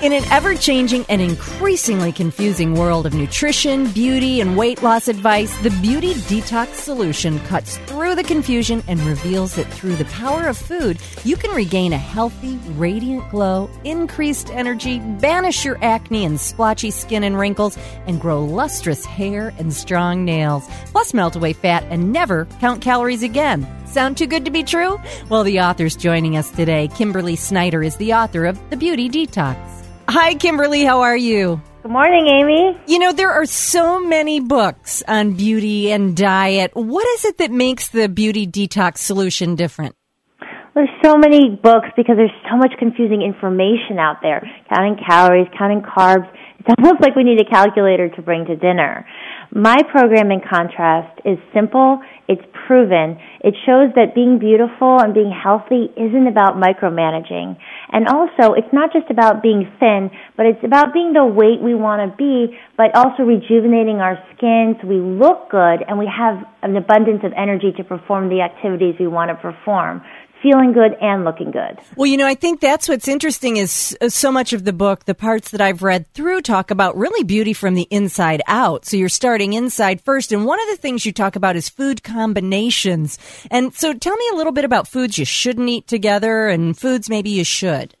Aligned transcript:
In 0.00 0.14
an 0.14 0.24
ever 0.32 0.54
changing 0.54 1.04
and 1.10 1.20
increasingly 1.20 2.10
confusing 2.10 2.74
world 2.74 3.04
of 3.04 3.12
nutrition, 3.12 3.92
beauty, 3.92 4.40
and 4.40 4.56
weight 4.56 4.82
loss 4.82 5.08
advice, 5.08 5.54
the 5.58 5.68
Beauty 5.82 6.14
Detox 6.14 6.68
Solution 6.68 7.38
cuts 7.40 7.76
through 7.84 8.14
the 8.14 8.24
confusion 8.24 8.82
and 8.88 8.98
reveals 9.02 9.56
that 9.56 9.70
through 9.70 9.96
the 9.96 10.06
power 10.06 10.48
of 10.48 10.56
food, 10.56 10.96
you 11.22 11.36
can 11.36 11.50
regain 11.50 11.92
a 11.92 11.98
healthy, 11.98 12.58
radiant 12.78 13.30
glow, 13.30 13.68
increased 13.84 14.48
energy, 14.48 15.00
banish 15.00 15.66
your 15.66 15.76
acne 15.84 16.24
and 16.24 16.40
splotchy 16.40 16.90
skin 16.90 17.22
and 17.22 17.38
wrinkles, 17.38 17.76
and 18.06 18.22
grow 18.22 18.42
lustrous 18.42 19.04
hair 19.04 19.52
and 19.58 19.70
strong 19.70 20.24
nails. 20.24 20.66
Plus, 20.92 21.12
melt 21.12 21.36
away 21.36 21.52
fat 21.52 21.84
and 21.90 22.10
never 22.10 22.46
count 22.58 22.80
calories 22.80 23.22
again. 23.22 23.68
Sound 23.86 24.16
too 24.16 24.26
good 24.26 24.46
to 24.46 24.50
be 24.50 24.62
true? 24.62 24.98
Well, 25.28 25.44
the 25.44 25.60
author's 25.60 25.94
joining 25.94 26.38
us 26.38 26.50
today. 26.50 26.88
Kimberly 26.88 27.36
Snyder 27.36 27.82
is 27.82 27.96
the 27.96 28.14
author 28.14 28.46
of 28.46 28.58
The 28.70 28.78
Beauty 28.78 29.10
Detox. 29.10 29.80
Hi, 30.12 30.34
Kimberly. 30.34 30.82
How 30.82 31.02
are 31.02 31.16
you? 31.16 31.62
Good 31.84 31.92
morning, 31.92 32.26
Amy. 32.26 32.76
You 32.88 32.98
know, 32.98 33.12
there 33.12 33.30
are 33.30 33.46
so 33.46 34.00
many 34.04 34.40
books 34.40 35.04
on 35.06 35.34
beauty 35.34 35.92
and 35.92 36.16
diet. 36.16 36.72
What 36.74 37.06
is 37.10 37.26
it 37.26 37.38
that 37.38 37.52
makes 37.52 37.90
the 37.90 38.08
beauty 38.08 38.44
detox 38.44 38.98
solution 38.98 39.54
different? 39.54 39.94
There's 40.80 41.04
so 41.04 41.18
many 41.18 41.50
books 41.50 41.92
because 41.94 42.16
there's 42.16 42.32
so 42.48 42.56
much 42.56 42.72
confusing 42.78 43.20
information 43.20 44.00
out 44.00 44.22
there. 44.22 44.40
Counting 44.72 44.96
calories, 44.96 45.46
counting 45.52 45.82
carbs. 45.82 46.24
It's 46.58 46.72
almost 46.78 47.02
like 47.02 47.14
we 47.14 47.22
need 47.22 47.38
a 47.38 47.44
calculator 47.44 48.08
to 48.08 48.22
bring 48.22 48.46
to 48.46 48.56
dinner. 48.56 49.04
My 49.52 49.76
program, 49.92 50.30
in 50.30 50.40
contrast, 50.40 51.20
is 51.26 51.36
simple, 51.52 52.00
it's 52.28 52.40
proven, 52.66 53.18
it 53.42 53.52
shows 53.66 53.92
that 53.96 54.14
being 54.14 54.38
beautiful 54.38 55.00
and 55.00 55.12
being 55.12 55.32
healthy 55.32 55.90
isn't 55.98 56.28
about 56.28 56.54
micromanaging. 56.54 57.58
And 57.92 58.06
also, 58.08 58.54
it's 58.54 58.72
not 58.72 58.92
just 58.92 59.10
about 59.10 59.42
being 59.42 59.68
thin, 59.80 60.08
but 60.36 60.46
it's 60.46 60.62
about 60.64 60.94
being 60.94 61.12
the 61.12 61.26
weight 61.26 61.60
we 61.60 61.74
want 61.74 62.00
to 62.08 62.16
be, 62.16 62.56
but 62.76 62.94
also 62.94 63.24
rejuvenating 63.24 64.00
our 64.00 64.16
skin 64.36 64.76
so 64.80 64.86
we 64.86 64.96
look 64.96 65.50
good 65.50 65.84
and 65.88 65.98
we 65.98 66.06
have 66.06 66.40
an 66.62 66.76
abundance 66.76 67.20
of 67.24 67.32
energy 67.36 67.72
to 67.76 67.84
perform 67.84 68.30
the 68.30 68.40
activities 68.40 68.94
we 69.00 69.08
want 69.08 69.28
to 69.28 69.36
perform 69.36 70.00
feeling 70.42 70.72
good 70.72 70.92
and 71.00 71.24
looking 71.24 71.50
good. 71.50 71.78
Well, 71.96 72.06
you 72.06 72.16
know, 72.16 72.26
I 72.26 72.34
think 72.34 72.60
that's 72.60 72.88
what's 72.88 73.08
interesting 73.08 73.56
is 73.56 73.96
uh, 74.00 74.08
so 74.08 74.32
much 74.32 74.52
of 74.52 74.64
the 74.64 74.72
book, 74.72 75.04
the 75.04 75.14
parts 75.14 75.50
that 75.50 75.60
I've 75.60 75.82
read 75.82 76.12
through 76.14 76.42
talk 76.42 76.70
about 76.70 76.96
really 76.96 77.24
beauty 77.24 77.52
from 77.52 77.74
the 77.74 77.86
inside 77.90 78.42
out. 78.46 78.84
So 78.84 78.96
you're 78.96 79.08
starting 79.08 79.52
inside 79.52 80.00
first. 80.00 80.32
And 80.32 80.44
one 80.44 80.60
of 80.60 80.68
the 80.68 80.76
things 80.76 81.04
you 81.04 81.12
talk 81.12 81.36
about 81.36 81.56
is 81.56 81.68
food 81.68 82.02
combinations. 82.02 83.18
And 83.50 83.74
so 83.74 83.92
tell 83.94 84.16
me 84.16 84.28
a 84.32 84.36
little 84.36 84.52
bit 84.52 84.64
about 84.64 84.88
foods 84.88 85.18
you 85.18 85.24
shouldn't 85.24 85.68
eat 85.68 85.86
together 85.86 86.48
and 86.48 86.76
foods 86.76 87.08
maybe 87.08 87.30
you 87.30 87.44
should. 87.44 87.94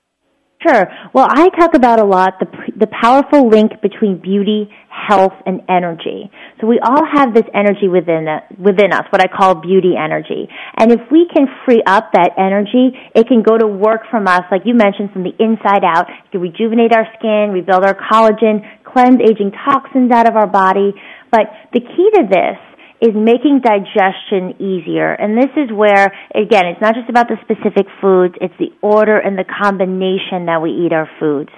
Sure. 0.66 0.92
Well, 1.14 1.26
I 1.30 1.48
talk 1.58 1.74
about 1.74 2.00
a 2.00 2.04
lot 2.04 2.34
the 2.38 2.46
the 2.76 2.86
powerful 2.86 3.48
link 3.48 3.80
between 3.80 4.18
beauty, 4.18 4.70
health, 5.08 5.32
and 5.46 5.62
energy. 5.68 6.30
So 6.60 6.66
we 6.66 6.78
all 6.78 7.04
have 7.04 7.32
this 7.32 7.46
energy 7.54 7.88
within 7.88 8.26
within 8.58 8.92
us, 8.92 9.04
what 9.10 9.20
I 9.20 9.28
call 9.28 9.56
beauty 9.56 9.94
energy. 9.96 10.48
And 10.76 10.92
if 10.92 11.00
we 11.10 11.28
can 11.32 11.46
free 11.64 11.82
up 11.86 12.12
that 12.12 12.36
energy, 12.36 12.92
it 13.14 13.26
can 13.26 13.42
go 13.42 13.56
to 13.56 13.66
work 13.66 14.02
from 14.10 14.26
us, 14.26 14.42
like 14.50 14.62
you 14.64 14.74
mentioned, 14.74 15.12
from 15.12 15.24
the 15.24 15.32
inside 15.38 15.84
out. 15.84 16.06
Can 16.32 16.40
rejuvenate 16.40 16.92
our 16.94 17.06
skin, 17.18 17.50
rebuild 17.52 17.84
our 17.84 17.96
collagen, 17.96 18.60
cleanse 18.84 19.20
aging 19.20 19.52
toxins 19.64 20.10
out 20.12 20.28
of 20.28 20.36
our 20.36 20.46
body. 20.46 20.92
But 21.30 21.48
the 21.72 21.80
key 21.80 22.08
to 22.14 22.22
this 22.28 22.58
is 23.00 23.16
making 23.16 23.64
digestion 23.64 24.60
easier. 24.60 25.12
And 25.12 25.36
this 25.36 25.50
is 25.56 25.72
where, 25.72 26.12
again, 26.34 26.66
it's 26.66 26.80
not 26.80 26.94
just 26.94 27.08
about 27.08 27.28
the 27.28 27.36
specific 27.40 27.86
foods, 28.00 28.34
it's 28.40 28.54
the 28.58 28.68
order 28.82 29.18
and 29.18 29.38
the 29.38 29.44
combination 29.48 30.46
that 30.46 30.60
we 30.60 30.70
eat 30.70 30.92
our 30.92 31.08
foods. 31.18 31.50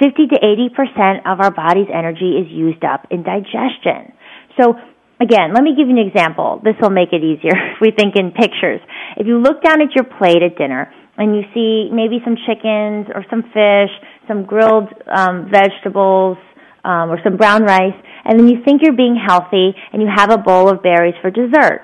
50 0.00 0.28
to 0.28 0.36
80% 0.38 1.26
of 1.26 1.40
our 1.40 1.50
body's 1.50 1.88
energy 1.92 2.38
is 2.40 2.46
used 2.50 2.84
up 2.84 3.06
in 3.10 3.22
digestion. 3.22 4.12
So, 4.60 4.74
again, 5.20 5.52
let 5.54 5.62
me 5.62 5.74
give 5.76 5.88
you 5.88 5.96
an 5.98 6.06
example. 6.06 6.60
This 6.64 6.74
will 6.80 6.90
make 6.90 7.12
it 7.12 7.22
easier 7.22 7.52
if 7.52 7.78
we 7.80 7.90
think 7.90 8.16
in 8.16 8.32
pictures. 8.32 8.80
If 9.16 9.26
you 9.26 9.38
look 9.38 9.62
down 9.62 9.80
at 9.80 9.94
your 9.94 10.04
plate 10.04 10.42
at 10.42 10.56
dinner 10.56 10.92
and 11.16 11.36
you 11.36 11.42
see 11.54 11.90
maybe 11.92 12.18
some 12.24 12.36
chickens 12.46 13.06
or 13.14 13.24
some 13.28 13.42
fish, 13.52 13.92
some 14.28 14.44
grilled 14.44 14.88
um, 15.06 15.50
vegetables, 15.50 16.38
um, 16.84 17.10
or 17.10 17.18
some 17.22 17.36
brown 17.36 17.62
rice, 17.62 17.94
and 18.24 18.38
then 18.38 18.48
you 18.48 18.62
think 18.64 18.82
you're 18.82 18.96
being 18.96 19.16
healthy 19.16 19.70
and 19.92 20.02
you 20.02 20.08
have 20.14 20.30
a 20.30 20.38
bowl 20.38 20.68
of 20.68 20.82
berries 20.82 21.14
for 21.20 21.30
dessert, 21.30 21.82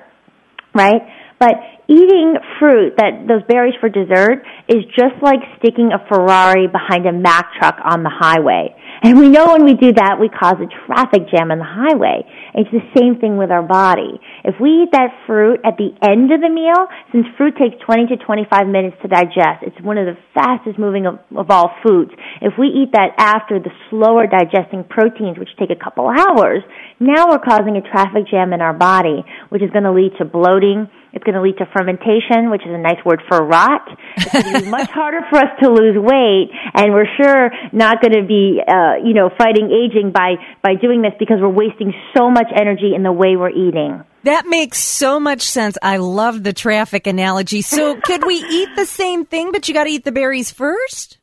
right? 0.74 1.02
But 1.38 1.54
eating 1.86 2.34
fruit 2.58 2.94
that 2.98 3.24
those 3.26 3.46
berries 3.48 3.74
for 3.80 3.88
dessert 3.88 4.42
is 4.68 4.84
just 4.92 5.16
like 5.22 5.40
sticking 5.58 5.90
a 5.94 6.02
Ferrari 6.10 6.66
behind 6.66 7.06
a 7.06 7.12
Mack 7.12 7.54
truck 7.58 7.78
on 7.84 8.02
the 8.02 8.12
highway. 8.12 8.74
And 9.02 9.16
we 9.18 9.30
know 9.30 9.54
when 9.54 9.64
we 9.64 9.74
do 9.74 9.94
that, 9.94 10.18
we 10.18 10.28
cause 10.28 10.58
a 10.58 10.66
traffic 10.84 11.30
jam 11.30 11.54
on 11.54 11.62
the 11.62 11.70
highway. 11.70 12.26
It's 12.54 12.70
the 12.74 12.82
same 12.98 13.22
thing 13.22 13.38
with 13.38 13.50
our 13.54 13.62
body. 13.62 14.18
If 14.42 14.58
we 14.60 14.82
eat 14.82 14.90
that 14.90 15.14
fruit 15.26 15.62
at 15.62 15.78
the 15.78 15.94
end 16.02 16.34
of 16.34 16.42
the 16.42 16.50
meal, 16.50 16.90
since 17.14 17.24
fruit 17.38 17.54
takes 17.54 17.78
20 17.86 18.10
to 18.10 18.16
25 18.18 18.66
minutes 18.66 18.98
to 19.02 19.08
digest, 19.08 19.62
it's 19.62 19.78
one 19.80 19.98
of 19.98 20.10
the 20.10 20.18
fastest 20.34 20.78
moving 20.78 21.06
of, 21.06 21.22
of 21.30 21.46
all 21.50 21.70
foods. 21.86 22.10
If 22.42 22.58
we 22.58 22.66
eat 22.68 22.90
that 22.92 23.14
after 23.16 23.62
the 23.62 23.70
slower 23.88 24.26
digesting 24.26 24.82
proteins, 24.82 25.38
which 25.38 25.54
take 25.58 25.70
a 25.70 25.78
couple 25.78 26.10
hours, 26.10 26.66
now 26.98 27.30
we're 27.30 27.42
causing 27.42 27.78
a 27.78 27.84
traffic 27.86 28.26
jam 28.26 28.52
in 28.52 28.60
our 28.60 28.74
body, 28.74 29.22
which 29.48 29.62
is 29.62 29.70
going 29.70 29.86
to 29.86 29.94
lead 29.94 30.18
to 30.18 30.26
bloating, 30.26 30.90
it's 31.12 31.24
going 31.24 31.34
to 31.34 31.42
lead 31.42 31.56
to 31.58 31.66
fermentation, 31.72 32.50
which 32.50 32.62
is 32.62 32.72
a 32.72 32.78
nice 32.78 33.02
word 33.04 33.22
for 33.28 33.44
rot. 33.44 33.88
It's 34.16 34.32
going 34.32 34.54
to 34.54 34.60
be 34.62 34.70
much 34.70 34.90
harder 34.90 35.20
for 35.30 35.38
us 35.38 35.50
to 35.62 35.70
lose 35.70 35.96
weight, 35.96 36.50
and 36.74 36.92
we're 36.92 37.08
sure 37.16 37.50
not 37.72 38.00
going 38.00 38.14
to 38.14 38.26
be, 38.26 38.60
uh, 38.66 39.04
you 39.04 39.14
know, 39.14 39.30
fighting 39.36 39.70
aging 39.70 40.12
by 40.12 40.36
by 40.62 40.74
doing 40.74 41.02
this 41.02 41.12
because 41.18 41.38
we're 41.40 41.48
wasting 41.48 41.92
so 42.16 42.30
much 42.30 42.48
energy 42.54 42.92
in 42.94 43.02
the 43.02 43.12
way 43.12 43.36
we're 43.36 43.50
eating. 43.50 44.04
That 44.24 44.46
makes 44.46 44.78
so 44.78 45.20
much 45.20 45.42
sense. 45.42 45.78
I 45.82 45.98
love 45.98 46.42
the 46.42 46.52
traffic 46.52 47.06
analogy. 47.06 47.62
So, 47.62 48.00
could 48.00 48.26
we 48.26 48.34
eat 48.34 48.68
the 48.76 48.84
same 48.86 49.24
thing, 49.24 49.52
but 49.52 49.68
you 49.68 49.74
got 49.74 49.84
to 49.84 49.90
eat 49.90 50.04
the 50.04 50.12
berries 50.12 50.50
first? 50.50 51.18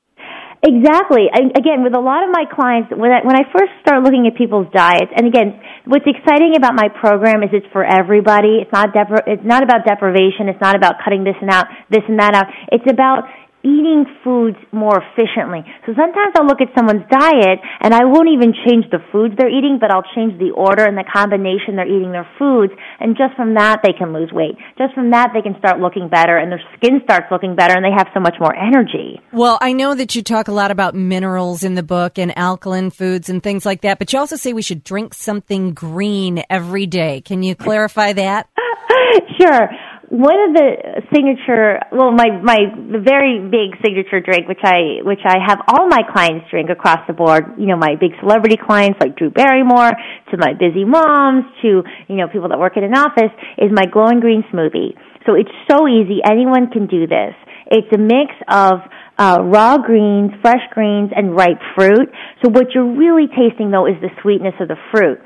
Exactly. 0.65 1.29
I, 1.29 1.45
again, 1.53 1.85
with 1.85 1.93
a 1.93 2.01
lot 2.01 2.25
of 2.25 2.33
my 2.33 2.49
clients, 2.49 2.89
when 2.89 3.13
I, 3.13 3.21
when 3.21 3.37
I 3.37 3.45
first 3.53 3.69
start 3.85 4.01
looking 4.01 4.25
at 4.25 4.33
people's 4.33 4.65
diets, 4.73 5.13
and 5.13 5.29
again, 5.29 5.61
what's 5.85 6.09
exciting 6.09 6.57
about 6.57 6.73
my 6.73 6.89
program 6.89 7.45
is 7.45 7.53
it's 7.53 7.69
for 7.69 7.85
everybody. 7.85 8.65
It's 8.65 8.73
not 8.73 8.89
depri- 8.89 9.29
it's 9.29 9.45
not 9.45 9.61
about 9.61 9.85
deprivation. 9.85 10.49
It's 10.49 10.59
not 10.59 10.75
about 10.75 10.97
cutting 11.05 11.23
this 11.23 11.37
and 11.37 11.53
out, 11.53 11.69
this 11.93 12.01
and 12.09 12.17
that 12.17 12.33
out. 12.33 12.49
It's 12.73 12.89
about 12.89 13.29
eating 13.65 14.05
foods 14.23 14.57
more 14.71 15.01
efficiently. 15.01 15.65
So 15.89 15.97
sometimes 15.97 16.37
I'll 16.37 16.45
look 16.45 16.61
at 16.61 16.69
someone's 16.77 17.09
diet 17.09 17.57
and 17.81 17.93
I 17.93 18.05
won't 18.05 18.29
even 18.29 18.53
change 18.53 18.85
the 18.93 19.01
foods 19.11 19.33
they're 19.37 19.49
eating, 19.49 19.81
but 19.81 19.89
I'll 19.89 20.05
change 20.13 20.37
the 20.37 20.53
order 20.53 20.85
and 20.85 20.95
the 20.95 21.03
combination 21.03 21.75
they're 21.75 21.89
eating 21.89 22.13
their 22.13 22.29
foods. 22.37 22.73
And 22.99 23.17
just 23.17 23.33
from 23.35 23.55
that, 23.55 23.81
they 23.81 23.93
can 23.97 24.13
lose 24.13 24.29
weight. 24.31 24.55
Just 24.77 24.93
from 24.93 25.09
that, 25.11 25.33
they 25.33 25.41
can 25.41 25.57
start 25.57 25.81
looking 25.81 26.07
better 26.07 26.37
and 26.37 26.51
their 26.51 26.61
skin 26.77 27.01
starts 27.03 27.25
looking 27.31 27.55
better 27.55 27.73
and 27.73 27.83
they 27.83 27.95
have 27.95 28.07
so 28.13 28.19
much 28.19 28.35
more 28.39 28.53
energy. 28.55 29.19
Well, 29.33 29.57
I 29.59 29.73
know 29.73 29.95
that 29.95 30.15
you 30.15 30.21
talk 30.21 30.47
a 30.47 30.53
lot 30.53 30.69
about 30.69 30.93
minerals 30.93 31.63
in 31.63 31.73
the 31.73 31.83
book 31.83 32.19
and 32.19 32.37
alkaline 32.37 32.91
foods 32.91 33.29
and 33.29 33.41
things 33.41 33.65
like 33.65 33.81
that, 33.81 33.97
but 33.97 34.13
you 34.13 34.19
also 34.19 34.35
say 34.35 34.53
we 34.53 34.61
should 34.61 34.83
drink 34.83 35.13
something 35.15 35.73
green 35.73 36.43
every 36.49 36.85
day. 36.85 37.21
Can 37.21 37.41
you 37.41 37.55
clarify 37.55 38.13
that? 38.13 38.47
sure 39.41 39.69
one 40.09 40.37
of 40.47 40.51
the 40.53 41.01
signature 41.13 41.79
well 41.91 42.11
my 42.11 42.29
my 42.43 42.69
the 42.75 43.01
very 43.01 43.41
big 43.41 43.73
signature 43.81 44.21
drink 44.21 44.47
which 44.47 44.61
i 44.63 45.01
which 45.01 45.21
i 45.25 45.37
have 45.41 45.59
all 45.67 45.87
my 45.87 46.01
clients 46.05 46.45
drink 46.49 46.69
across 46.69 46.99
the 47.07 47.13
board 47.13 47.57
you 47.57 47.65
know 47.65 47.77
my 47.77 47.95
big 47.99 48.11
celebrity 48.19 48.57
clients 48.57 48.99
like 49.01 49.15
drew 49.17 49.29
barrymore 49.29 49.91
to 50.29 50.37
my 50.37 50.53
busy 50.53 50.85
moms 50.85 51.45
to 51.61 51.81
you 52.07 52.15
know 52.15 52.27
people 52.27 52.49
that 52.49 52.59
work 52.59 52.77
in 52.77 52.83
an 52.83 52.93
office 52.93 53.33
is 53.57 53.71
my 53.73 53.85
glowing 53.85 54.19
green 54.19 54.43
smoothie 54.53 54.93
so 55.25 55.33
it's 55.33 55.53
so 55.69 55.87
easy 55.87 56.21
anyone 56.23 56.69
can 56.69 56.85
do 56.85 57.07
this 57.07 57.33
it's 57.67 57.89
a 57.93 57.97
mix 57.97 58.29
of 58.47 58.85
uh, 59.17 59.37
raw 59.41 59.77
greens, 59.77 60.31
fresh 60.41 60.61
greens, 60.71 61.11
and 61.15 61.35
ripe 61.35 61.59
fruit. 61.75 62.09
So 62.43 62.49
what 62.51 62.67
you're 62.75 62.95
really 62.95 63.27
tasting 63.27 63.71
though 63.71 63.87
is 63.87 63.95
the 64.01 64.09
sweetness 64.21 64.55
of 64.59 64.67
the 64.67 64.77
fruit. 64.91 65.19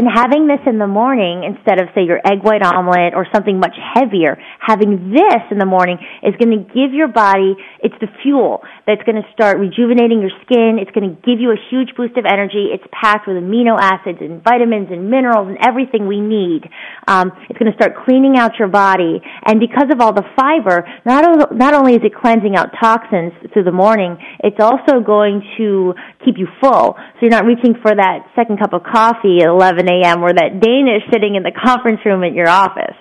And 0.00 0.08
having 0.08 0.48
this 0.48 0.64
in 0.64 0.78
the 0.78 0.88
morning 0.88 1.44
instead 1.44 1.76
of 1.76 1.92
say 1.94 2.08
your 2.08 2.24
egg 2.24 2.40
white 2.40 2.64
omelet 2.64 3.12
or 3.12 3.28
something 3.36 3.60
much 3.60 3.76
heavier, 3.76 4.40
having 4.56 5.12
this 5.12 5.44
in 5.50 5.58
the 5.58 5.68
morning 5.68 5.98
is 6.24 6.32
going 6.40 6.56
to 6.56 6.64
give 6.72 6.96
your 6.96 7.08
body, 7.08 7.52
it's 7.84 7.92
the 8.00 8.08
fuel 8.22 8.64
that's 8.86 9.04
going 9.04 9.20
to 9.20 9.28
start 9.36 9.60
rejuvenating 9.60 10.24
your 10.24 10.32
skin. 10.40 10.80
It's 10.80 10.90
going 10.96 11.04
to 11.04 11.20
give 11.20 11.36
you 11.36 11.52
a 11.52 11.60
huge 11.68 11.92
boost 12.00 12.16
of 12.16 12.24
energy. 12.24 12.72
It's 12.72 12.84
packed 12.96 13.28
with 13.28 13.36
amino 13.44 13.76
acids 13.76 14.24
and 14.24 14.40
vitamins 14.40 14.88
and 14.88 15.12
minerals 15.12 15.52
and 15.52 15.60
everything 15.60 16.08
we 16.08 16.24
need. 16.24 16.64
Um, 17.04 17.28
it's 17.52 17.58
going 17.60 17.68
to 17.68 17.76
start 17.76 17.92
cleaning 18.08 18.40
out 18.40 18.56
your 18.56 18.72
body. 18.72 19.20
And 19.44 19.60
because 19.60 19.92
of 19.92 20.00
all 20.00 20.16
the 20.16 20.24
fiber, 20.32 20.88
not, 21.04 21.28
o- 21.28 21.52
not 21.52 21.74
only 21.76 21.92
is 21.92 22.00
it 22.08 22.16
cleansing 22.16 22.56
out 22.56 22.72
toxins 22.80 23.36
through 23.52 23.68
the 23.68 23.76
morning, 23.76 24.16
it's 24.40 24.64
also 24.64 25.04
going 25.04 25.44
to 25.60 25.92
keep 26.24 26.40
you 26.40 26.48
full. 26.56 26.96
So 26.96 27.28
you're 27.28 27.36
not 27.36 27.44
reaching 27.44 27.76
for 27.84 27.92
that 27.92 28.32
second 28.32 28.64
cup 28.64 28.72
of 28.72 28.80
coffee 28.80 29.44
at 29.44 29.48
11 29.52 29.89
a.m. 29.90 30.22
or 30.22 30.32
that 30.32 30.60
Danish 30.60 31.02
sitting 31.12 31.34
in 31.34 31.42
the 31.42 31.52
conference 31.52 32.00
room 32.04 32.22
at 32.22 32.32
your 32.32 32.48
office. 32.48 32.96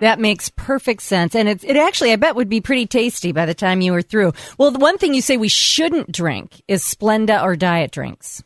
That 0.00 0.18
makes 0.20 0.50
perfect 0.50 1.02
sense. 1.02 1.34
And 1.34 1.48
it, 1.48 1.64
it 1.64 1.76
actually, 1.76 2.12
I 2.12 2.16
bet, 2.16 2.36
would 2.36 2.48
be 2.48 2.60
pretty 2.60 2.86
tasty 2.86 3.32
by 3.32 3.46
the 3.46 3.54
time 3.54 3.80
you 3.80 3.92
were 3.92 4.02
through. 4.02 4.32
Well, 4.58 4.70
the 4.70 4.78
one 4.78 4.98
thing 4.98 5.14
you 5.14 5.22
say 5.22 5.36
we 5.36 5.48
shouldn't 5.48 6.12
drink 6.12 6.62
is 6.68 6.82
Splenda 6.82 7.42
or 7.42 7.56
diet 7.56 7.90
drinks. 7.90 8.42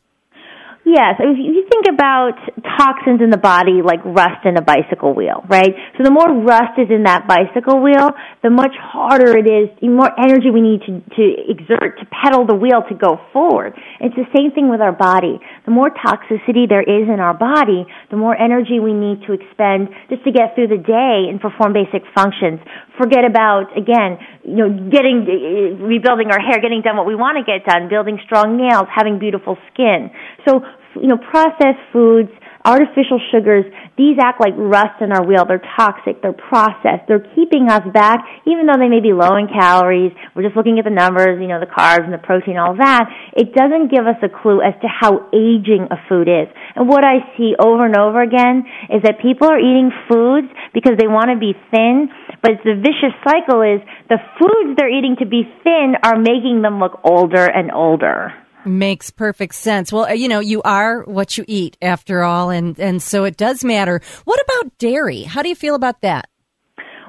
Yes, 0.85 1.17
if 1.19 1.37
you 1.37 1.67
think 1.69 1.87
about 1.93 2.39
toxins 2.77 3.21
in 3.23 3.31
the 3.31 3.41
body 3.41 3.81
like 3.81 4.05
rust 4.05 4.45
in 4.45 4.57
a 4.57 4.63
bicycle 4.63 5.15
wheel, 5.15 5.45
right? 5.49 5.73
So 5.97 6.05
the 6.05 6.11
more 6.11 6.29
rust 6.45 6.77
is 6.77 6.91
in 6.91 7.05
that 7.05 7.25
bicycle 7.25 7.81
wheel, 7.81 8.13
the 8.43 8.51
much 8.51 8.75
harder 8.77 9.37
it 9.37 9.49
is, 9.49 9.73
the 9.81 9.89
more 9.89 10.11
energy 10.19 10.51
we 10.53 10.61
need 10.61 10.85
to, 10.85 11.01
to 11.17 11.25
exert 11.49 11.99
to 11.99 12.05
pedal 12.11 12.47
the 12.47 12.55
wheel 12.55 12.85
to 12.89 12.95
go 12.95 13.17
forward. 13.33 13.75
It's 14.01 14.15
the 14.15 14.29
same 14.37 14.53
thing 14.53 14.69
with 14.69 14.81
our 14.81 14.93
body. 14.93 15.41
The 15.65 15.73
more 15.73 15.91
toxicity 15.91 16.69
there 16.69 16.85
is 16.85 17.09
in 17.09 17.21
our 17.21 17.35
body, 17.35 17.87
the 18.11 18.17
more 18.17 18.37
energy 18.37 18.79
we 18.79 18.93
need 18.93 19.25
to 19.27 19.33
expend 19.33 19.89
just 20.11 20.25
to 20.25 20.33
get 20.33 20.55
through 20.55 20.69
the 20.69 20.83
day 20.83 21.31
and 21.31 21.41
perform 21.41 21.73
basic 21.73 22.05
functions. 22.15 22.61
Forget 22.99 23.25
about, 23.25 23.73
again, 23.77 24.19
you 24.45 24.67
know, 24.67 24.71
getting, 24.91 25.25
rebuilding 25.81 26.31
our 26.31 26.41
hair, 26.41 26.61
getting 26.61 26.83
done 26.83 26.97
what 26.97 27.07
we 27.07 27.15
want 27.15 27.39
to 27.39 27.45
get 27.47 27.65
done, 27.65 27.89
building 27.89 28.19
strong 28.25 28.57
nails, 28.57 28.91
having 28.91 29.19
beautiful 29.19 29.57
skin. 29.73 30.11
So 30.47 30.63
you 30.97 31.09
know, 31.09 31.19
processed 31.19 31.83
foods, 31.93 32.31
artificial 32.65 33.21
sugars, 33.31 33.65
these 33.97 34.19
act 34.21 34.41
like 34.41 34.55
rust 34.57 35.01
in 35.01 35.13
our 35.13 35.25
wheel. 35.25 35.45
They're 35.47 35.63
toxic. 35.77 36.23
They're 36.23 36.37
processed. 36.37 37.07
They're 37.09 37.25
keeping 37.35 37.69
us 37.69 37.83
back, 37.93 38.25
even 38.47 38.67
though 38.67 38.79
they 38.79 38.89
may 38.89 39.01
be 39.01 39.13
low 39.13 39.37
in 39.37 39.49
calories. 39.49 40.13
We're 40.35 40.45
just 40.45 40.57
looking 40.57 40.79
at 40.79 40.85
the 40.85 40.95
numbers, 40.95 41.41
you 41.41 41.49
know, 41.49 41.61
the 41.61 41.71
carbs 41.71 42.05
and 42.05 42.13
the 42.13 42.19
protein, 42.19 42.59
all 42.59 42.77
that. 42.77 43.09
It 43.35 43.55
doesn't 43.55 43.91
give 43.91 44.07
us 44.07 44.19
a 44.23 44.29
clue 44.29 44.61
as 44.61 44.75
to 44.83 44.89
how 44.89 45.29
aging 45.33 45.89
a 45.91 45.99
food 46.09 46.29
is. 46.29 46.49
And 46.75 46.89
what 46.89 47.05
I 47.05 47.25
see 47.37 47.55
over 47.59 47.87
and 47.87 47.97
over 47.97 48.23
again 48.23 48.65
is 48.91 49.03
that 49.03 49.21
people 49.21 49.49
are 49.49 49.59
eating 49.59 49.91
foods 50.09 50.49
because 50.75 50.99
they 50.99 51.09
want 51.09 51.31
to 51.31 51.39
be 51.39 51.55
thin, 51.71 52.09
but 52.43 52.63
the 52.65 52.75
vicious 52.75 53.15
cycle 53.27 53.63
is 53.63 53.81
the 54.09 54.19
foods 54.39 54.77
they're 54.77 54.93
eating 54.93 55.17
to 55.19 55.27
be 55.27 55.43
thin 55.65 55.95
are 56.03 56.19
making 56.19 56.63
them 56.63 56.79
look 56.79 57.01
older 57.05 57.45
and 57.45 57.73
older. 57.73 58.33
Makes 58.69 59.11
perfect 59.11 59.55
sense. 59.55 59.91
Well, 59.91 60.05
uh, 60.05 60.13
you 60.13 60.29
know, 60.29 60.41
you 60.41 60.61
are 60.63 61.03
what 61.05 61.39
you 61.39 61.45
eat 61.49 61.79
after 61.81 62.23
all, 62.23 62.51
and, 62.51 62.79
and 62.79 63.03
so 63.03 63.25
it 63.25 63.39
does 63.39 63.65
matter. 63.65 64.03
What 64.27 64.41
about 64.43 64.77
dairy? 64.77 65.23
How 65.23 65.43
do 65.43 65.49
you 65.49 65.55
feel 65.55 65.75
about 65.75 66.03
that? 66.03 66.29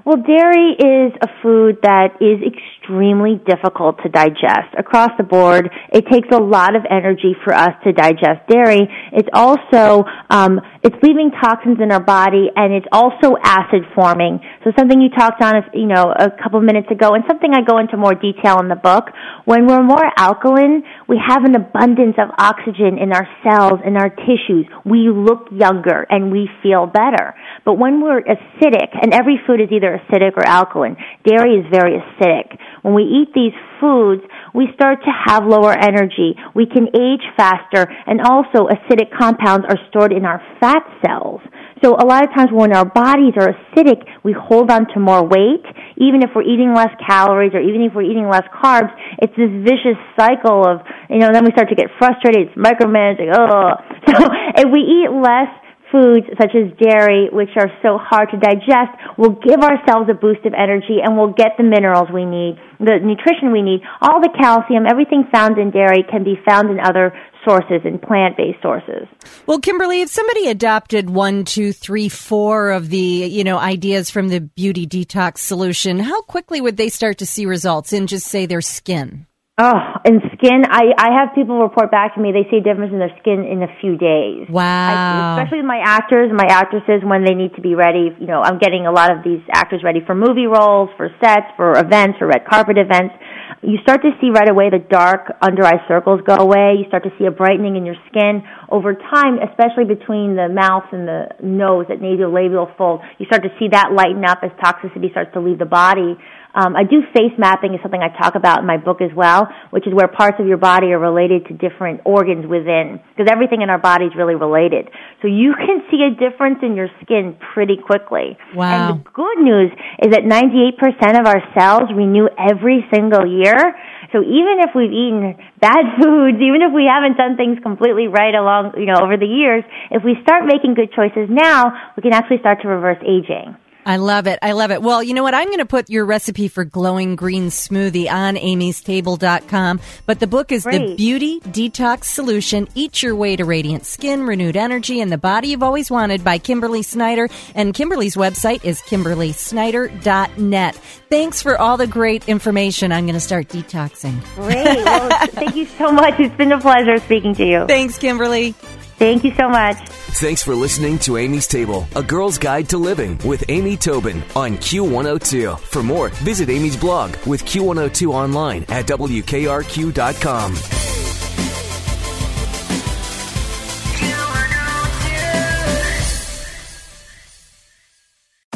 Well, 0.05 0.17
dairy 0.17 0.75
is 0.79 1.11
a 1.21 1.27
food 1.43 1.77
that 1.83 2.17
is 2.21 2.39
extremely 2.39 3.41
difficult 3.45 3.99
to 4.03 4.09
digest. 4.09 4.71
Across 4.77 5.11
the 5.17 5.23
board, 5.23 5.69
it 5.91 6.05
takes 6.11 6.29
a 6.31 6.39
lot 6.39 6.75
of 6.75 6.83
energy 6.89 7.35
for 7.43 7.53
us 7.53 7.71
to 7.83 7.91
digest 7.91 8.47
dairy. 8.47 8.87
It's 9.11 9.27
also, 9.33 10.05
um, 10.29 10.61
it's 10.83 10.95
leaving 11.03 11.31
toxins 11.31 11.79
in 11.81 11.91
our 11.91 11.99
body 11.99 12.47
and 12.55 12.73
it's 12.73 12.87
also 12.91 13.35
acid 13.43 13.83
forming. 13.93 14.39
So 14.63 14.71
something 14.77 15.01
you 15.01 15.09
talked 15.09 15.41
on, 15.41 15.55
you 15.73 15.87
know, 15.87 16.13
a 16.17 16.31
couple 16.41 16.61
minutes 16.61 16.87
ago 16.89 17.13
and 17.13 17.23
something 17.27 17.51
I 17.53 17.61
go 17.61 17.77
into 17.77 17.97
more 17.97 18.15
detail 18.15 18.59
in 18.59 18.69
the 18.69 18.79
book. 18.79 19.11
When 19.45 19.67
we're 19.67 19.83
more 19.83 20.05
alkaline, 20.17 20.83
we 21.07 21.19
have 21.19 21.43
an 21.43 21.55
abundance 21.55 22.15
of 22.17 22.29
oxygen 22.39 22.97
in 22.97 23.11
our 23.11 23.27
cells, 23.43 23.79
in 23.85 23.97
our 23.97 24.09
tissues. 24.09 24.65
We 24.85 25.09
look 25.09 25.47
younger 25.51 26.07
and 26.09 26.31
we 26.31 26.49
feel 26.63 26.87
better. 26.87 27.35
But 27.65 27.75
when 27.75 28.01
we're 28.01 28.21
acidic, 28.21 28.95
and 29.01 29.13
every 29.13 29.39
food 29.45 29.61
is 29.61 29.69
either 29.71 29.88
acidic 29.97 30.37
or 30.37 30.45
alkaline, 30.45 30.97
dairy 31.25 31.55
is 31.55 31.65
very 31.71 31.97
acidic. 31.97 32.57
When 32.81 32.93
we 32.93 33.03
eat 33.03 33.33
these 33.33 33.53
foods, 33.79 34.21
we 34.53 34.67
start 34.73 34.99
to 35.03 35.11
have 35.25 35.45
lower 35.45 35.73
energy. 35.73 36.35
We 36.53 36.65
can 36.65 36.87
age 36.93 37.23
faster, 37.35 37.87
and 38.05 38.21
also 38.21 38.67
acidic 38.67 39.09
compounds 39.17 39.65
are 39.69 39.77
stored 39.89 40.13
in 40.13 40.25
our 40.25 40.41
fat 40.59 40.83
cells. 41.05 41.41
So 41.83 41.95
a 41.95 42.05
lot 42.05 42.23
of 42.23 42.29
times 42.35 42.49
when 42.51 42.75
our 42.75 42.85
bodies 42.85 43.33
are 43.39 43.55
acidic, 43.55 44.03
we 44.23 44.35
hold 44.35 44.69
on 44.69 44.87
to 44.93 44.99
more 44.99 45.23
weight, 45.23 45.63
even 45.95 46.23
if 46.23 46.31
we're 46.35 46.43
eating 46.43 46.73
less 46.75 46.91
calories 47.07 47.53
or 47.53 47.61
even 47.61 47.81
if 47.81 47.93
we're 47.95 48.03
eating 48.03 48.27
less 48.27 48.43
carbs. 48.51 48.91
It's 49.21 49.33
this 49.37 49.49
vicious 49.63 49.99
cycle 50.19 50.67
of, 50.67 50.83
you 51.09 51.19
know, 51.19 51.31
then 51.31 51.45
we 51.45 51.51
start 51.51 51.69
to 51.69 51.75
get 51.75 51.87
frustrated. 51.97 52.49
It's 52.49 52.57
micromanaging. 52.59 53.31
Oh, 53.31 53.79
so 54.11 54.27
if 54.59 54.67
we 54.71 54.81
eat 54.83 55.07
less 55.11 55.47
foods 55.91 56.25
such 56.39 56.55
as 56.55 56.71
dairy, 56.79 57.29
which 57.31 57.49
are 57.57 57.69
so 57.81 57.97
hard 57.97 58.29
to 58.31 58.37
digest, 58.37 58.93
will 59.17 59.37
give 59.41 59.59
ourselves 59.61 60.09
a 60.09 60.13
boost 60.13 60.45
of 60.45 60.53
energy 60.53 60.99
and 61.03 61.17
we'll 61.17 61.33
get 61.33 61.57
the 61.57 61.63
minerals 61.63 62.07
we 62.13 62.25
need, 62.25 62.57
the 62.79 62.99
nutrition 63.01 63.51
we 63.51 63.61
need. 63.61 63.81
All 64.01 64.21
the 64.21 64.29
calcium, 64.39 64.85
everything 64.87 65.25
found 65.31 65.57
in 65.57 65.71
dairy 65.71 66.03
can 66.09 66.23
be 66.23 66.35
found 66.45 66.69
in 66.69 66.79
other 66.79 67.13
sources 67.45 67.81
and 67.85 68.01
plant-based 68.01 68.61
sources. 68.61 69.07
Well, 69.45 69.59
Kimberly, 69.59 70.01
if 70.01 70.09
somebody 70.09 70.47
adopted 70.47 71.09
one, 71.09 71.45
two, 71.45 71.71
three, 71.71 72.09
four 72.09 72.71
of 72.71 72.89
the, 72.89 72.97
you 72.97 73.43
know, 73.43 73.57
ideas 73.57 74.09
from 74.09 74.27
the 74.27 74.41
beauty 74.41 74.85
detox 74.85 75.39
solution, 75.39 75.99
how 75.99 76.21
quickly 76.21 76.61
would 76.61 76.77
they 76.77 76.89
start 76.89 77.19
to 77.19 77.25
see 77.25 77.45
results 77.45 77.93
in 77.93 78.07
just 78.07 78.27
say 78.27 78.45
their 78.45 78.61
skin? 78.61 79.25
Oh, 79.59 79.75
and 80.05 80.23
skin. 80.39 80.63
I 80.63 80.95
I 80.95 81.19
have 81.19 81.35
people 81.35 81.59
report 81.59 81.91
back 81.91 82.15
to 82.15 82.21
me. 82.21 82.31
They 82.31 82.47
see 82.47 82.57
a 82.57 82.63
difference 82.63 82.95
in 82.95 82.99
their 82.99 83.11
skin 83.19 83.43
in 83.43 83.59
a 83.59 83.67
few 83.83 83.99
days. 83.99 84.47
Wow. 84.47 84.63
I, 84.63 85.35
especially 85.35 85.67
my 85.67 85.83
actors, 85.83 86.31
my 86.31 86.47
actresses, 86.47 87.03
when 87.03 87.25
they 87.27 87.35
need 87.35 87.53
to 87.55 87.61
be 87.61 87.75
ready. 87.75 88.15
You 88.23 88.27
know, 88.27 88.39
I'm 88.39 88.57
getting 88.57 88.87
a 88.87 88.91
lot 88.95 89.11
of 89.11 89.19
these 89.19 89.43
actors 89.51 89.83
ready 89.83 89.99
for 89.99 90.15
movie 90.15 90.47
roles, 90.47 90.87
for 90.95 91.11
sets, 91.19 91.51
for 91.57 91.75
events, 91.75 92.19
for 92.19 92.27
red 92.27 92.47
carpet 92.47 92.77
events. 92.79 93.19
You 93.61 93.75
start 93.83 94.01
to 94.03 94.15
see 94.21 94.31
right 94.31 94.47
away 94.47 94.71
the 94.71 94.79
dark 94.79 95.27
under 95.41 95.65
eye 95.65 95.83
circles 95.89 96.21
go 96.23 96.39
away. 96.39 96.79
You 96.79 96.87
start 96.87 97.03
to 97.03 97.11
see 97.19 97.25
a 97.25 97.31
brightening 97.31 97.75
in 97.75 97.83
your 97.83 97.99
skin 98.07 98.39
over 98.71 98.95
time, 98.95 99.43
especially 99.43 99.83
between 99.83 100.39
the 100.39 100.47
mouth 100.47 100.87
and 100.95 101.03
the 101.03 101.35
nose, 101.43 101.83
that 101.89 101.99
nasolabial 101.99 102.71
fold. 102.77 103.01
You 103.19 103.25
start 103.25 103.43
to 103.43 103.51
see 103.59 103.67
that 103.75 103.91
lighten 103.91 104.23
up 104.23 104.39
as 104.39 104.55
toxicity 104.63 105.11
starts 105.11 105.33
to 105.33 105.41
leave 105.41 105.59
the 105.59 105.67
body. 105.67 106.15
Um, 106.55 106.75
I 106.75 106.83
do 106.83 107.01
face 107.13 107.33
mapping 107.37 107.73
is 107.73 107.79
something 107.81 108.01
I 108.01 108.09
talk 108.17 108.35
about 108.35 108.59
in 108.59 108.65
my 108.65 108.77
book 108.77 109.01
as 109.01 109.13
well, 109.15 109.47
which 109.69 109.85
is 109.85 109.93
where 109.93 110.07
parts 110.07 110.37
of 110.39 110.47
your 110.47 110.57
body 110.57 110.87
are 110.93 110.99
related 110.99 111.45
to 111.47 111.53
different 111.53 112.01
organs 112.05 112.47
within, 112.47 112.99
because 113.13 113.29
everything 113.29 113.61
in 113.61 113.69
our 113.69 113.77
body 113.77 114.05
is 114.05 114.13
really 114.17 114.35
related. 114.35 114.89
So 115.21 115.27
you 115.27 115.53
can 115.53 115.85
see 115.91 116.01
a 116.01 116.11
difference 116.11 116.59
in 116.63 116.75
your 116.75 116.89
skin 117.03 117.37
pretty 117.53 117.77
quickly. 117.77 118.37
Wow. 118.55 118.65
And 118.65 119.05
the 119.05 119.09
good 119.13 119.39
news 119.39 119.71
is 120.01 120.09
that 120.11 120.25
98% 120.25 121.19
of 121.19 121.25
our 121.27 121.41
cells 121.53 121.93
renew 121.93 122.27
every 122.37 122.85
single 122.93 123.29
year. 123.29 123.77
So 124.11 124.25
even 124.25 124.57
if 124.65 124.73
we've 124.73 124.91
eaten 124.91 125.37
bad 125.61 125.85
foods, 126.01 126.41
even 126.41 126.65
if 126.65 126.73
we 126.73 126.89
haven't 126.89 127.17
done 127.17 127.37
things 127.37 127.59
completely 127.61 128.07
right 128.07 128.33
along, 128.33 128.73
you 128.77 128.85
know, 128.85 128.97
over 129.05 129.17
the 129.17 129.29
years, 129.29 129.63
if 129.91 130.03
we 130.03 130.17
start 130.23 130.45
making 130.49 130.73
good 130.73 130.89
choices 130.97 131.29
now, 131.29 131.93
we 131.95 132.01
can 132.01 132.13
actually 132.13 132.39
start 132.39 132.61
to 132.63 132.67
reverse 132.67 132.97
aging. 133.05 133.53
I 133.89 133.97
love 133.97 134.27
it. 134.27 134.37
I 134.43 134.51
love 134.51 134.69
it. 134.69 134.83
Well, 134.83 135.01
you 135.01 135.15
know 135.15 135.23
what? 135.23 135.33
I'm 135.33 135.47
going 135.47 135.57
to 135.57 135.65
put 135.65 135.89
your 135.89 136.05
recipe 136.05 136.47
for 136.47 136.63
glowing 136.63 137.15
green 137.15 137.47
smoothie 137.47 138.07
on 138.07 138.35
amystable.com. 138.35 139.79
But 140.05 140.19
the 140.19 140.27
book 140.27 140.51
is 140.51 140.61
Great. 140.61 140.89
The 140.89 140.95
Beauty 140.95 141.39
Detox 141.39 142.03
Solution. 142.03 142.67
Eat 142.75 143.01
your 143.01 143.15
way 143.15 143.35
to 143.35 143.45
radiant 143.45 143.87
skin, 143.87 144.27
renewed 144.27 144.55
energy, 144.55 145.01
and 145.01 145.11
the 145.11 145.17
body 145.17 145.47
you've 145.47 145.63
always 145.63 145.89
wanted 145.89 146.23
by 146.23 146.37
Kimberly 146.37 146.83
Snyder. 146.83 147.29
And 147.55 147.73
Kimberly's 147.73 148.15
website 148.15 148.63
is 148.63 148.79
kimberlysnyder.net. 148.81 150.75
Thanks 151.09 151.41
for 151.41 151.57
all 151.59 151.77
the 151.77 151.87
great 151.87 152.29
information. 152.29 152.91
I'm 152.91 153.07
going 153.07 153.15
to 153.15 153.19
start 153.19 153.47
detoxing. 153.47 154.23
Great. 154.35 154.65
Well, 154.85 155.27
thank 155.29 155.55
you 155.55 155.65
so 155.65 155.91
much. 155.91 156.19
It's 156.19 156.35
been 156.35 156.51
a 156.51 156.59
pleasure 156.59 156.99
speaking 156.99 157.33
to 157.33 157.43
you. 157.43 157.65
Thanks, 157.65 157.97
Kimberly. 157.97 158.53
Thank 158.99 159.23
you 159.23 159.33
so 159.33 159.47
much. 159.47 159.77
Thanks 160.19 160.43
for 160.43 160.53
listening 160.53 160.99
to 160.99 161.15
Amy's 161.15 161.47
Table, 161.47 161.87
a 161.95 162.03
girl's 162.03 162.37
guide 162.37 162.67
to 162.69 162.77
living 162.77 163.17
with 163.23 163.45
Amy 163.47 163.77
Tobin 163.77 164.21
on 164.35 164.57
Q102. 164.57 165.57
For 165.57 165.81
more, 165.81 166.09
visit 166.09 166.49
Amy's 166.49 166.75
blog 166.75 167.15
with 167.25 167.45
Q102 167.45 168.11
online 168.13 168.65
at 168.67 168.87
WKRQ.com. 168.87 170.55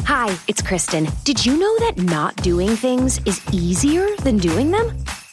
Hi, 0.04 0.38
it's 0.46 0.60
Kristen. 0.60 1.08
Did 1.24 1.46
you 1.46 1.56
know 1.56 1.78
that 1.78 1.96
not 1.96 2.36
doing 2.36 2.76
things 2.76 3.18
is 3.24 3.40
easier 3.50 4.06
than 4.16 4.36
doing 4.36 4.70
them? 4.70 4.92